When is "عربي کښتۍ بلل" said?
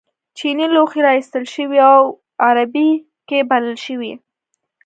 2.47-3.75